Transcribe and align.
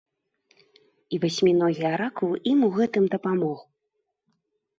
І 1.17 1.19
васьміногі 1.25 1.83
аракул 1.95 2.31
ім 2.53 2.65
у 2.69 2.71
гэтым 2.79 3.03
дапамог. 3.13 3.57